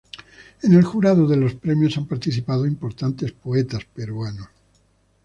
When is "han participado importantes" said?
1.95-3.33